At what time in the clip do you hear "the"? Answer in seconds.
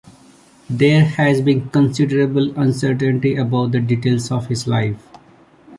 3.71-3.79